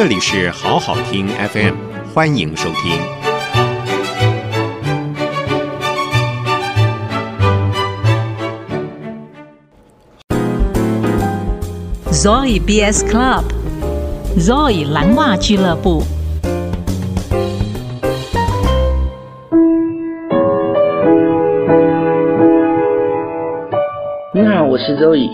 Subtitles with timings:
[0.00, 1.74] 这里是好好听 FM，
[2.14, 2.92] 欢迎收听。
[12.12, 16.04] Zoe BS Club，Zoe 蓝袜俱乐部。
[24.32, 25.28] 你好，我是 Zoe，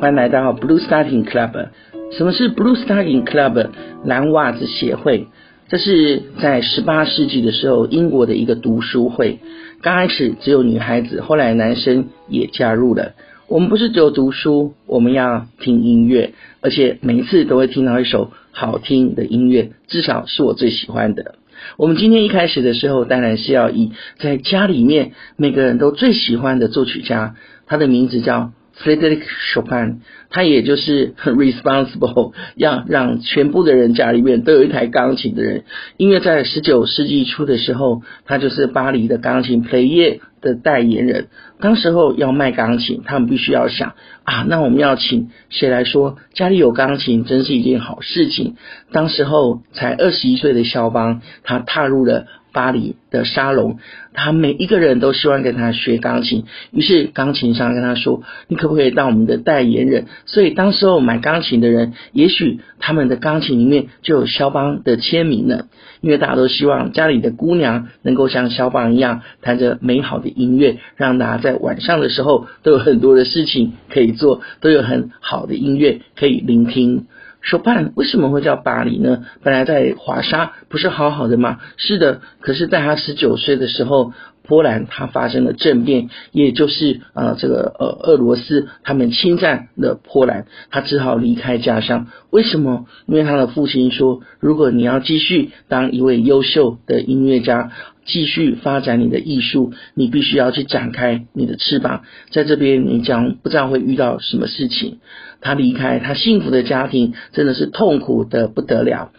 [0.00, 1.68] 欢迎来到 Blue Starting Club。
[2.10, 3.68] 什么是 Blue STARING Club
[4.04, 5.26] 蓝袜子协会？
[5.68, 9.38] 这是在十八世纪的时候，英国的一个读书会。
[9.82, 13.12] 刚开始只有女孩子，后来男生也加入了。
[13.46, 21.34] 我们不是只有读书，我们要听音乐，而且每一次都会听到一首好听的音乐，至少是我最喜欢的。
[21.76, 28.52] 我们今天一开始的时候，当然是要以在家里面每个人都最喜欢的作曲家，他的名字叫
[28.82, 29.96] Frédéric Chopin，
[30.30, 35.64] 他也就是很 responsible，要让全部的人家里面都有一台钢琴的人。
[35.96, 41.26] 因为在十九世纪初的时候，他就是巴黎的钢琴 Pleyel 的代言人。
[41.60, 48.54] 当时候要卖钢琴，他们必须要想啊，那我们要请谁来说家里有钢琴真是一件好事情。
[48.92, 52.26] 当时候才二十一岁的肖邦，他踏入了。
[52.58, 53.78] 巴黎的沙龙，
[54.12, 56.42] 他每一个人都希望跟他学钢琴，
[56.72, 65.66] 于是钢琴商跟他说：“你可不可以当我们的代言人？”所以当时候买钢琴的人，也许他们的钢琴里面就有肖邦的签名呢，
[66.00, 77.06] 因为大家都希望家里的姑娘能够像肖邦一样弹着美好的音乐，让大家在晚上的时候都有很多的事情可以做，都有很好的音乐可以聆听。
[77.48, 79.24] 说办为什么会叫巴黎呢？
[79.42, 81.60] 本来在华沙不是好好的吗？
[81.78, 84.12] 是的，可是在他十九岁的时候，
[84.48, 92.08] 波兰他发生了政变，也就是呃这个呃俄罗斯他们侵占了波兰，他只好离开家乡。
[92.30, 92.86] 为什么？
[93.06, 97.70] 因为他的父亲说，如果你要继续当一位优秀的音乐家，
[98.06, 102.04] 继续发展你的艺术，你必须要去展开你的翅膀。
[102.30, 104.98] 在这边，你将不知道会遇到什么事情。
[105.42, 109.12] 他离开他幸福的家庭，真的是痛苦的不得了。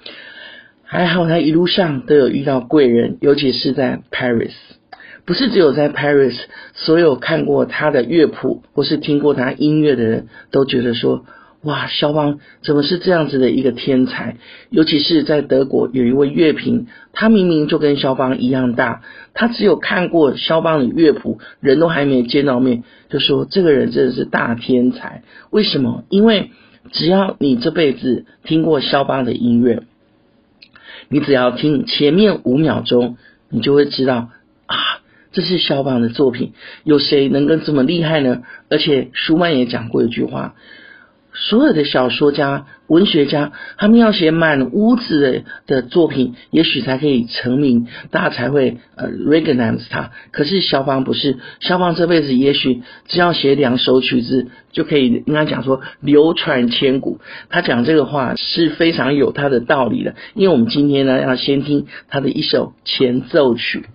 [0.83, 4.53] 还好他一路上都有遇到贵人，尤其是在 Paris，
[5.25, 6.37] 不是只有在 Paris，
[6.73, 11.25] 所有看过他的乐谱或是听过他音乐的人都觉得说。
[11.63, 14.37] 哇，肖邦怎么是这样子的一个天才？
[14.69, 19.01] 尤其是在德国有一位乐评，他明明就跟肖邦一样大，
[19.33, 25.23] 他只有看过肖邦的乐谱，人都还没见到面，就说这个人真的是大天才。
[25.49, 26.05] 为什么？
[26.07, 26.51] 因为
[26.93, 29.83] 只要你这辈子听过肖邦的音乐，
[31.09, 33.17] 你只要听前面五秒钟，
[33.49, 34.29] 你就会知道，
[35.31, 36.53] 这是肖邦的作品。
[36.83, 38.41] 有谁能够这么厉害呢？
[38.69, 40.55] 而且舒曼也讲过一句话。
[41.31, 50.11] 所有的小说家、文学家，他们要写满屋子的的作品，也许才可以成名，大家才会呃 recognize 他。
[50.31, 57.19] 可是肖邦不是，肖邦这辈子也许只要写两首曲子，就可以应该讲说流传千古。
[57.49, 63.85] 他讲这个话是非常有他的道理的，因为我们今天呢要先听他的一首前奏曲。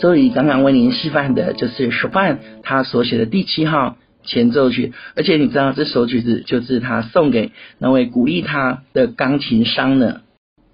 [0.00, 10.22] 周瑜刚刚为您示范的就是 s h o p a n 他所写的第七号前奏曲，而且你知道这首曲子就是他送给那位鼓励他的钢琴商呢。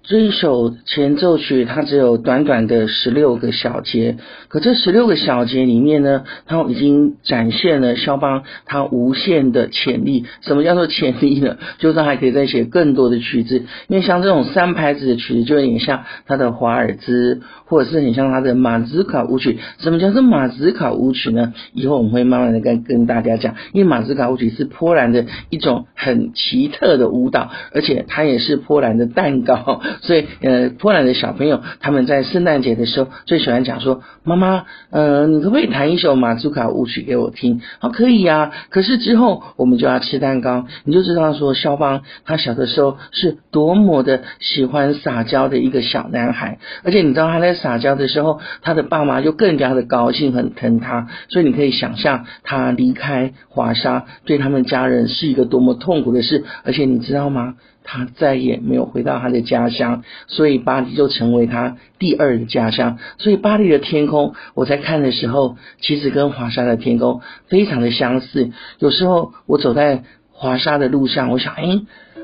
[0.07, 4.15] 这一首前奏曲，它只有短短的十六个小节，
[4.47, 10.23] 可这十六个小节里面呢，它已经展现了肖邦他无限的潜力。
[10.39, 11.57] 什么叫做潜力呢？
[11.79, 13.65] 就是他还可以再写更多的曲子。
[13.89, 19.59] 因为像这种三拍子的曲子，就有点像他的华尔兹，或者是很像他的马兹卡舞曲。
[19.79, 21.51] 什么叫做马兹卡舞曲呢？
[21.73, 23.55] 以后我们会慢慢的跟跟大家讲。
[23.73, 29.81] 因为马兹卡舞曲是波兰的一种很奇特的舞蹈，而且它也是波兰的蛋糕。
[30.01, 38.51] 所以呃，波兰的小朋友他们在圣诞节的时候最喜欢讲说：“妈妈，呃，你可不可以弹一首马祖卡舞曲给我听？”好，可以呀。
[38.69, 51.07] 可是之后我们就要吃蛋糕，你就知道说肖邦他小的时候是多么的喜欢撒娇的一个小男孩，而且你知道他在撒娇的时候，他的爸妈就更加的高兴，很疼他。
[51.29, 57.55] 所以你可以想象他离开华沙对他们家人是一个多么痛苦的事，而且你知道吗？
[57.89, 62.99] 他再也没有回到他的家乡，所以巴黎就成为他第二的家乡。
[63.17, 68.51] 所以巴黎的天空，我在看的时候，其实跟华沙的天空非常的相似。
[68.79, 70.03] 有时候我走在
[70.33, 71.63] 华沙的路上，我想，哎，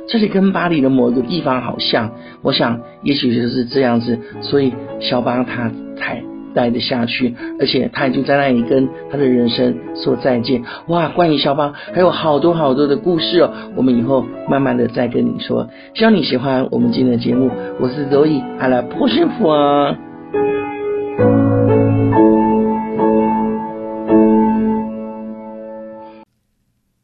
[0.10, 2.12] 这里跟巴黎的某一个地方好像。
[2.42, 4.20] 我想，也许就是这样子。
[4.42, 6.33] 所以肖邦他才。
[6.54, 10.64] 待得下去，而且他已经在那里跟他的人生说再见。
[10.88, 15.68] 哇，关于肖邦还有好多好多的故事哦，我们以后慢慢的再跟你说。
[15.96, 19.98] 希望你喜欢我们今天的节目，我是 Zoe，阿拉波师傅啊。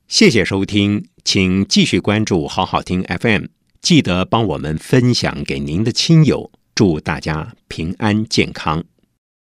[0.07, 3.43] 谢谢收听，请继续关注好好听 FM，
[3.79, 8.83] 记得帮我们分享给您的亲友，祝大家平安健康。